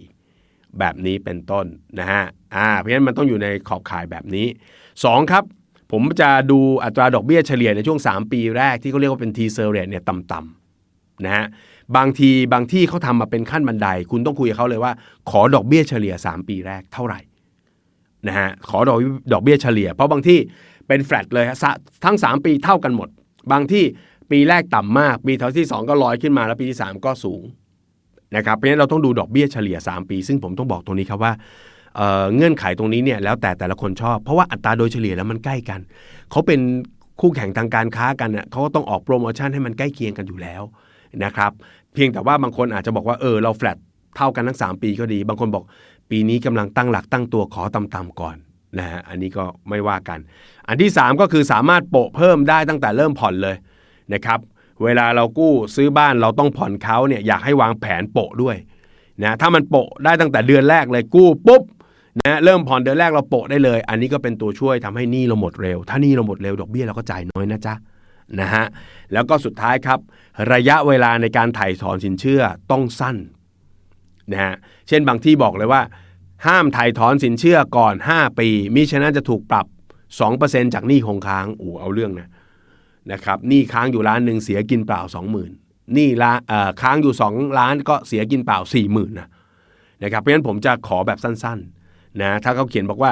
[0.79, 1.65] แบบนี้เป็นต้น
[1.99, 2.23] นะฮะ
[2.55, 4.47] อ่าเพราะฉะนั้นมันต้องอยู่ในขอบข่ายแบบนี้
[4.93, 5.43] 2 ครับ
[5.91, 11.45] ผมจะดูอัตราดอกเบี้ยเฉลี่ยในช่วง 3 ปีแรกที่เขาเรียกว่าเป็น teaser rate เนี่ยต่ำๆนะฮะ
[11.97, 14.91] บางทีบางที่เขาทำมาเป็นขั้นบันได คุณต้องคุยกับเขาเลยว่า
[15.29, 17.19] ขอดอกเบี้ยเฉลี่ย 3 ปีแรกเท่าไหร่
[18.27, 18.99] นะฮะขอดอก
[19.33, 20.39] ดอกเบี้ยเฉลี่ย เพราะบางที่
[20.87, 21.57] เป็นแฟลตเลยฮะ
[22.05, 23.09] ทั้ง 3 ปีเท่ากันหมด
[23.51, 23.83] บางที่
[24.31, 27.43] ปีแรกต่ำมาก ปีที่ 2 ก็ลอยขึ้นมาแล้วปีที่ 3 ก็สูง
[28.35, 31.33] นะครับเพราะฉะนั้นเราต้องดูดอกเบี้ยเฉลี่ย 3 ปี ซึ่งผมต้องบอกตรงนี้ครับว่า
[31.95, 35.79] เเงื่อนไขตรงนี้เนี่ยแล้วแต่แต่ละคนชอบ เพราะว่าอัตราโดยเฉลี่ยแล้วมันใกล้กัน
[36.31, 36.59] เขาเป็น
[37.21, 40.63] คู่แข่งทางการค้ากันเน่ยเขาก็ต้องออกโปรโมชั่นให้มันใกล้เคียงกันอยู่แล้ว
[41.23, 41.51] นะครับ
[41.93, 43.77] เพียงแต่ว่าบางคนอาจจะบอกว่าเออเราแฟลต
[44.17, 45.63] เท่ากันทั้ง 3 ปีก็ดี บางคนบอก
[46.09, 48.35] ปีนี้กำลังตั้งหลักตั้งตัวขอต่ำๆก่อน
[48.79, 50.19] นะฮะอันนี้ก็ไม่ว่ากัน
[50.67, 53.55] อันที่ 3 ก็คือสามารถโปะเพิ่มได้ตั้งแต่เริ่มผ่อนเลย
[54.13, 54.39] นะครับ
[54.83, 58.55] เวลาเรากู้ซื้อบ้านเราต้องผ่อนเขาเนี่ยอยากให้วางแผนโปะด้วย
[59.23, 61.63] นะถ้ามันโปะได้ตั้งแต่เดือนแรกเลยกู้ปุ๊บ
[62.21, 67.73] นะเริ่มผ่อนเดือนแรกเราโปะได้เลย อันนี้ก็เป็นตัวช่วยทำให้หนี้เราหมดเร็ว ถ้าหนี้เราหมดเร็วดอกเบี้ยเราก็จ่ายน้อยนะจ๊ะ
[68.41, 68.65] นะฮะ
[69.13, 69.99] แล้วก็สุดท้ายครับ
[70.53, 73.17] ระยะเวลาในการถ่ายถอนสินเชื่อต้องสั้น
[74.31, 74.55] นะฮะ
[74.87, 75.81] เช่นบางที่บอกเลยว่า
[76.47, 79.65] ห้ามถ่ายถอนสินเชื่อก่อน 5 ปีมิฉะนั้นจะถูกปรับ
[80.19, 82.29] 2%จากหนี้คงค้างโอ้เอาเรื่องนะ
[83.11, 85.01] นะครับหนี้ค้างอยู่ล้านหนึ่งเสียกินเปล่า
[85.47, 86.33] 20,000หนี้ละ
[86.81, 89.27] ค้างอยู่ 2 ล้านก็เสียกินเปล่า 40,000นะ
[90.03, 93.11] นะครับเพราะฉะนั้นผมจะขอแบบสั้นๆนะถ้าเขาเขียนบอกว่า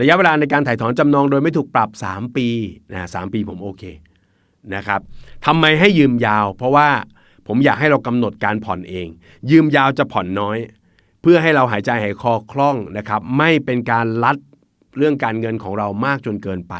[0.00, 2.48] ระยะเวลาในการถ่ายถอนจำนองโดยไม่ถูกปรับ 3 ปี
[2.92, 3.84] นะสปีผมโอเค
[4.74, 5.00] นะครับ
[5.46, 6.88] ทำไมให้ยืมยาว เพราะว่า
[7.46, 9.06] ผมอยากให้เรากำหนดการผ่อนเอง
[9.50, 10.58] ยืมยาวจะผ่อนน้อย
[11.22, 14.36] เพื่อให้เราหายใจหายคอคล่องนะครับ ไม่เป็นการลัด
[14.98, 16.74] เรื่องการเงินของเรามากจนเกินไป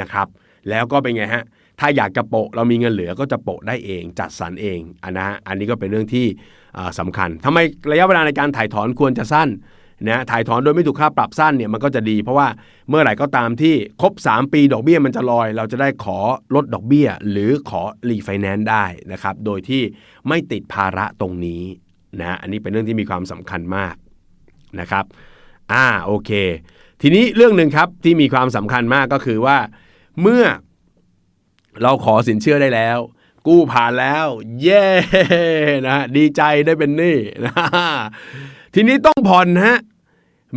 [0.00, 0.26] นะครับ
[0.70, 1.44] แล้วก็เป็นไงฮะ
[1.80, 6.26] ถ้าอยากจะโปะเรามีเงินเหลือก็จะโปะได้เอง จัดสรรเองอันนะอันนี้ก็เป็นเรื่องที่
[6.98, 7.58] สำคัญทำไม
[7.92, 9.48] ระยะเวลาในการถ่ายถอนควรจะสั้น
[10.08, 12.48] นะถ่ายถอนโดยไม่ถูกค่าปรับสั้นเนี่ยมันก็จะดี เพราะว่า
[12.88, 16.18] เมื่อไหร่ก็ตามที่ครบ 3 ปีดอกเบี้ยมันจะลอย เราจะได้ขอ
[16.54, 19.82] ลดดอกเบี้ย หรือขอรีไฟแนนซ์ได้นะครับโดยที่
[20.28, 21.62] ไม่ติดภาระตรงนี้
[22.20, 23.94] นะอันนี้เป็นเรื่องที่มีความสำคัญมาก
[24.80, 25.04] นะครับ
[25.72, 26.30] อ่าโอเค
[27.02, 29.58] ทีนี้เรื่องหนึ่งครับที่มีความสำคัญมากก็คือว่า
[30.20, 30.44] เมื่อ
[31.82, 32.98] เราขอสินเชื่อได้แล้ว
[33.46, 34.26] กู้ผ่านแล้ว
[34.60, 34.86] เย้
[35.88, 37.52] นะดีใจได้เป็นหนี้นะ
[38.76, 39.78] ทีนี้ต้องผ่อนฮะ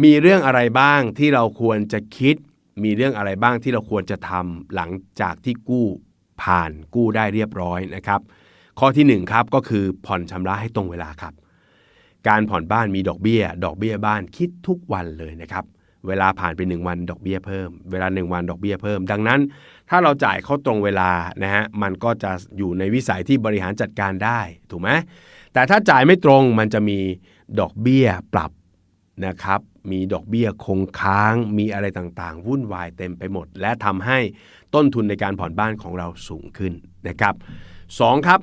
[0.04, 2.36] มีเรื่องอะไรบ้างที่เราควรจะคิด
[2.84, 5.88] มีเรื่องอะไรบ้างที่เราควรจะทำหลังจากที่กู้
[6.44, 8.22] ผ่านกู้ได้เรียบร้อยนะครับ
[8.80, 11.34] ข้อที่1ครับก็คือผ่อนชำระให้ตรงเวลาครับ
[12.28, 15.66] การผ่อนบ้านมีดอกเบี้ย ดอกเบี้ยบ้านคิดทุกวันเลยนะครับ
[16.08, 19.40] เวลาผ่านไป 1 วันดอกเบี้ยเพิ่ม เวลา 1 วันดอกเบี้ยเพิ่ม ดังนั้น
[19.90, 21.12] ถ้าเราจ่ายเข้าตรงเวลา
[21.44, 24.40] นะฮะมันก็จะอยู่ในวิสัยที่บริหารจัดการได้
[24.72, 24.90] ถูกไหม
[25.54, 27.00] แต่ถ้าจ่ายไม่ตรงมันจะมี
[27.60, 28.52] ดอกเบี้ยปรับ
[29.26, 34.20] นะครับ มีดอกเบี้ยคงค้าง มีอะไรต่างๆ วุ่นวายเต็มไปหมด และทำให้
[34.76, 36.74] ต้นทุนในการผ่อนบ้านของเราสูงขึ้น
[37.08, 37.36] นะครับ
[37.82, 38.28] 2.
[38.28, 38.40] ครับ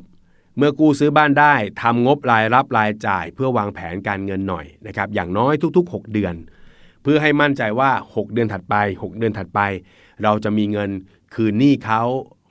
[0.56, 6.34] เมื่อกู้ซื้อบ้านได้ทำงบรายรับรายจ่าย เพื่อวางแผนการเงินหน่อยนะครับ อย่างน้อยทุก ๆ 6 เดือน
[7.02, 9.60] เพื่อให้มั่นใจว่า 6 เดือนถัดไป 6 เดือนถัดไป
[10.22, 10.90] เราจะมีเงิน
[11.34, 12.02] คืนหนี้เขา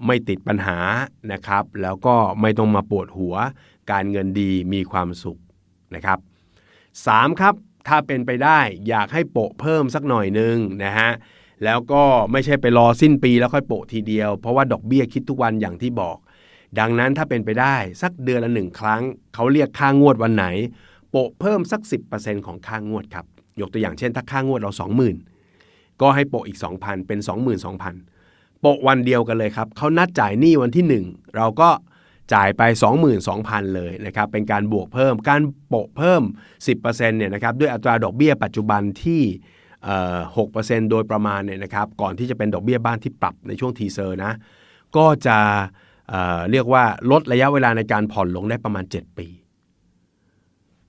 [0.05, 0.77] ไม่ติดปัญหา
[1.31, 3.35] นะครับ แล้วก็ไม่ต้องมาปวดหัว
[3.91, 5.39] การเงินดีมีความสุข
[5.95, 6.19] นะครับ
[7.01, 7.41] 3.
[7.41, 7.53] ครับ
[7.87, 11.11] ถ้าเป็นไปได้อยากให้โปะเพิ่มสักหน่อยนึงนะฮะ
[11.63, 16.17] แล้วก็ไม่ใช่ไปรอสิ้นปีแล้วค่อยโปะทีเดียว เพราะว่าดอกเบี้ยคิดทุกวันอย่างที่บอก
[16.79, 19.01] ดังนั้นถ้าเป็นไปได้สักเดือนละหนึ่งครั้ง
[19.33, 20.45] เขาเรียกค่างวดวันไหน
[21.09, 21.81] โปะเพิ่มสัก
[22.13, 23.25] 10%ของค่างวดครับ
[23.59, 24.71] ยกตัวอย่างเช่น ถ้าค่างวดเรา
[25.35, 27.19] 20,000 ก็ให้โปะอีก 2,000 เป็น
[27.89, 31.69] 22,000 โปะวันเดียวกันเลยครับเขานัดจ่ายหนี้วันที่ 1 เราก็
[32.33, 32.61] จ่ายไป
[33.19, 36.23] 22,000 เลยนะครับเป็นการบวกเพิ่มการโปะเพิ่ม
[36.65, 39.21] 10%เนี่ยนะครับด้วยอัตราดอกเบี้ยปัจจุบันที่
[40.37, 44.31] หกเปอร์เซ็นต์โดยประมาณเนี่ยนะครับก่อนที่จะเป็นดอกเบี้ยบ้านที่ปรับในช่วงทีเซอร์นะ
[44.97, 45.37] ก็จะ
[46.09, 49.27] เเรียกว่าลดระยะเวลาในการผ่อนลงได้ประมาณ 7 ปี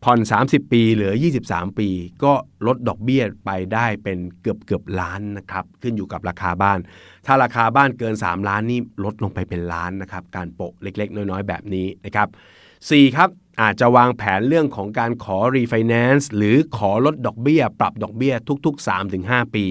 [0.04, 1.14] ผ่อน 30 ปีเหลือ
[1.46, 1.88] 23 ปี
[2.24, 2.32] ก็
[2.66, 6.78] ลดดอกเบี้ยไปได้เป็นเกือบเกือบล้านนะครับขึ้นอยู่กับราคาบ้าน
[7.26, 12.28] ถ้าราคาบ้านเกิน 3 ล้านนี่ลดลงไปเป็นล้านนะครับการโปะเล็ก ๆ น้อย ๆ แบบนี้นะครับ
[12.72, 13.16] 4.
[13.16, 13.28] ครับ
[13.60, 18.34] อาจจะวางแผนเรื่องของการขอรีไฟแนนซ์หรือขอลดดอกเบี้ย ปรับดอกเบี้ย
[18.66, 18.88] ทุก ๆ
[19.20, 19.66] 3-5 ปี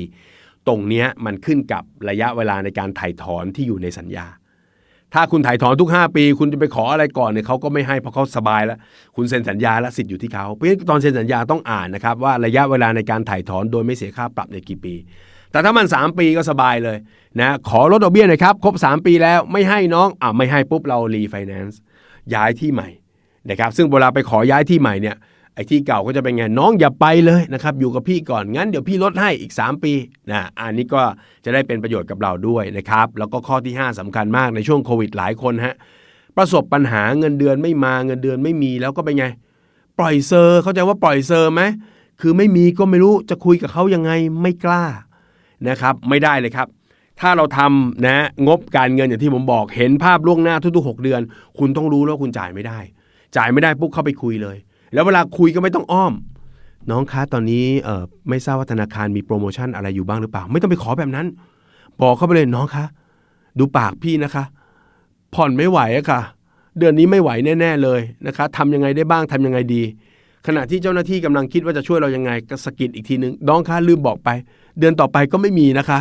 [0.67, 4.25] ตรงนี้มันขึ้นกับระยะเวลาในการไถ่ถอนที่อยู่ในสัญญา
[5.13, 8.77] ถ้าคุณไถ่ถอนทุก 5 ปี คุณจะไปขออะไรก่อนเนี่ยเขาก็ไม่ให้เพราะเขาสบายแล้ว
[9.15, 14.95] คุณเซ็นสัญญาแล้วสิทธิ์อยู่ที่เขาเพราะฉะนั้นตอนเซ็นสัญญาต้องอ่านนะครับว่าระยะเวลาในการไถ่ถอนโดยไม่เสียค่าปรับในกี่ปี
[15.51, 16.97] แต่ถ้ามัน 3 ปีก็สบายเลย
[17.39, 21.79] นะขอลดดอกเบี้ยหน่อยครับครบ 3 ปีแล้วไม่ให้น้องอ่าไม่ให้ปุ๊บเรารีไฟแนนซ์
[22.33, 22.89] ย้ายที่ใหม่
[23.49, 25.15] นะครับซึ่งเวลาไปขอย้ายที่ใหม่เนี่ย
[25.55, 29.93] ไอ้ที่เก่าก็จะเป็นไงน้องอย่าไปเลยนะครับอยู่กับพี่ก่อนงั้นเดี๋ยวพี่ลดให้อีก 3 ปี
[30.31, 31.01] นะอันนี้ก็
[31.45, 35.75] จะได้เป็นประโยชน์กับเราด้วยนะครับแล้วก็ข้อที่ 5สำคัญมากในช่วงโควิดหลายคนฮะ
[36.37, 39.25] ประสบปัญหาเงินเดือนไม่มาเงินเดือนไม่มีแล้วก็เป็นไง
[39.99, 41.61] ปล่อยเซอร์เข้าใจว่าปล่อยเซอร์ไหม
[42.21, 44.11] คือไม่มีก็ไม่รู้จะคุยกับเขายังไง
[44.41, 44.85] ไม่กล้า
[45.69, 46.67] นะครับไม่ได้เลยครับ
[47.19, 51.21] ถ้าเราทำนะงบการเงินอย่างที่ผมบอกเห็นภาพล่วงหน้าทุกๆ 6 เดือน
[51.59, 52.79] คุณต้องรู้แล้วคุณจ่ายไม่ได้
[53.37, 54.57] จ่ายไม่ได้ปุ๊บเข้าไปคุยเลย
[54.93, 56.13] แล้วเวลาคุยก็ไม่ต้องอ้อม
[56.91, 61.27] น้องคะตอนนี้เออไม่ทราบว่าธนาคารมีโปรโมชั่นอะไรอยู่บ้างหรือเปล่า ไม่ต้องไปขอแบบนั้น
[62.01, 62.85] บอกเข้าไปเลยน้องคะ
[63.59, 64.43] ดูปากพี่นะคะ
[65.33, 66.21] ผ่อนไม่ไหวอะค่ะ
[66.79, 67.29] เดือนนี้ไม่ไหว
[67.59, 69.83] แน่ ๆเลยนะคะทำยังไงได้บ้างทำยังไงดี
[70.47, 74.29] ขณะที่เจ้าหน้าที่กำลังคิดว่าจะช่วยเรายังไงก็สกิดอีกทีนึงน้องคะลืมบอกไป
[74.79, 75.99] เดือนต่อไปก็ไม่มีนะคะ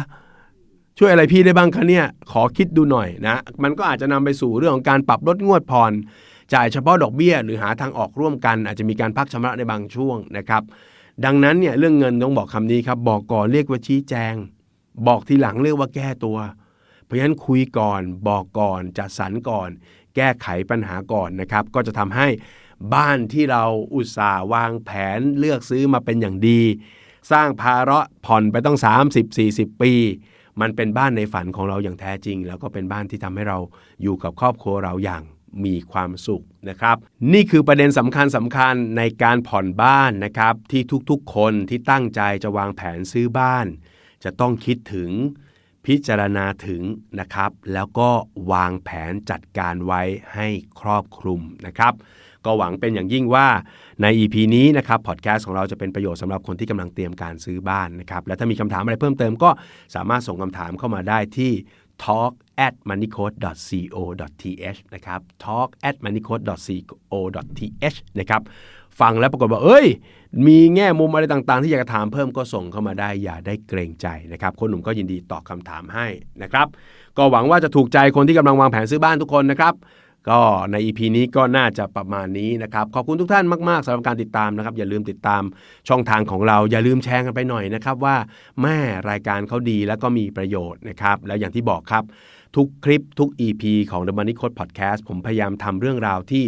[0.99, 5.93] ช่วยอะไรพี่ได้บ้างคะเนี่ย ขอคิดดูหน่อยนะ มันก็อาจจะนำไปสู่เรื่องของการปรับลดงวดผ่อน
[6.55, 10.63] จ่ายเฉพาะดอกเบี้ย หรือหาทางออกร่วมกัน อาจจะมีการพักชำระในบางช่วงนะครับ
[11.25, 14.35] ดังนั้นเนี่ยเรื่องเงินต้องบอกคำนี้ครับ บอกก่อนเรียกว่าชี้แจง
[15.07, 16.39] บอกทีหลังเรียกว่าแก้ตัว
[17.05, 19.69] เพราะฉะนั้นคุยก่อน บอกก่อนจัดสรรก่อน
[20.17, 22.29] แก้ไขปัญหาก่อนนะครับ ก็จะทำให้
[22.95, 26.63] บ้านที่เราอุตส่าห์วางแผนเลือกซื้อมาเป็นอย่างดี
[27.33, 28.79] สร้างภาระผ่อนไปต้อง
[29.31, 29.93] 30-40 ปี
[30.61, 33.59] มันเป็นบ้านในฝันของเราอย่างแท้จริง แล้วก็เป็นบ้านที่ทำให้เรา
[34.03, 35.23] อยู่กับครอบครัวเราอย่าง
[35.65, 36.97] มีความสุขนะครับ
[37.33, 43.67] นี่คือประเด็นสำคัญสำคัญในการผ่อนบ้านนะครับ ที่ทุกๆคนที่ตั้งใจจะวางแผนซื้อบ้าน
[44.25, 45.11] จะต้องคิดถึง
[45.87, 46.83] พิจารณาถึง
[47.21, 48.11] นะครับ แล้วก็
[48.53, 50.03] วางแผนจัดการไว้
[50.35, 50.49] ให้
[50.81, 51.95] ครอบคลุมนะครับ
[52.47, 53.49] ก็หวังเป็นอย่างยิ่งว่า
[54.03, 59.51] ใน EP นี้นะครับพอดแคสต์ของเราจะเป็นประโยชน์สำหรับคนที่กำลังเตรียมการซื้อบ้านนะครับ และถ้ามีคำถามอะไรเพิ่มเติมก็
[59.95, 61.53] สามารถส่งคำถามเข้ามาได้ที่
[62.05, 62.33] talk
[62.67, 68.43] at moneycode.co.th นะครับ talk at moneycode.co.th นะครับ
[69.01, 69.87] ฟังแล้วปรากฏว่า เอ้ย
[70.47, 76.07] มีแง่มุมอะไรต่างๆ ที่อยากจะถามเพิ่มก็ส่งเข้ามาได้ อย่าได้เกรงใจนะครับคนหนุ่มก็ยินดีตอบคำถามให้
[76.43, 76.67] นะครับ
[77.19, 79.75] ก็หวังว่าจะถูกใจคนที่กำลังวางแผนซื้อบ้านทุกคนนะครับ
[80.29, 80.41] ก็
[80.73, 85.43] ใน EP นี้ก็น่าจะประมาณนี้นะครับ ขอบคุณทุกท่านมาก ๆสำหรับการติดตามนะครับ อย่าลืมติดตาม
[85.89, 88.17] ช่องทางของเรา อย่าลืมแชร์กันไปหน่อยนะครับ ว่า
[88.63, 88.79] แม่
[89.11, 92.05] รายการเขาดีแล้วก็มีประโยชน์นะครับ แล้วอย่างที่บอกครับ
[92.57, 96.45] ทุกคลิปทุก EP ของ The Money Code Podcast ผมพยายามทำเรื่องราวที่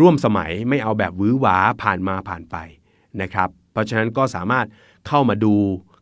[0.00, 2.56] ร่วมสมัยไม่เอาแบบวื้อหวาผ่านมาผ่านไป
[3.22, 4.66] นะครับ เพราะฉะนั้นก็สามารถ
[5.08, 5.54] เข้ามาดู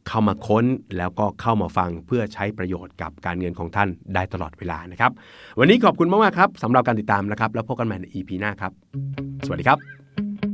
[0.09, 0.65] เข้ามาค้น
[0.99, 5.11] แล้วก็เข้ามาฟังเพื่อใช้ประโยชน์กับการเงินของท่านได้ตลอดเวลานะครับ
[5.59, 8.73] วันนี้ขอบคุณมากๆครับสำหรับการติดตามนะครับ แล้วพบกันใหม่ใน EP หน้าครับ
[9.47, 10.48] สวัสดีครับ